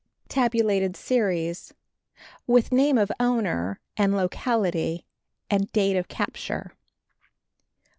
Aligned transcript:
TABULATED 0.29 0.97
SERIES 0.97 1.75
With 2.47 2.71
name 2.71 2.97
of 2.97 3.11
owner, 3.19 3.79
and 3.95 4.17
locality 4.17 5.05
and 5.47 5.71
date 5.73 5.95
of 5.95 6.07
capture. 6.07 6.75